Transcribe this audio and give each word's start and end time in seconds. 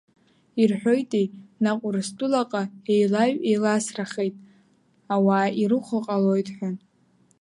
Ирҳәоитеи, 0.61 1.27
наҟ 1.63 1.79
Урыстәылаҟа 1.85 2.63
еилаҩеиласрахеит, 2.93 4.35
ауаа 5.13 5.47
ирыхәо 5.61 5.99
ҟалоит 6.05 6.47
ҳәа. 6.55 6.69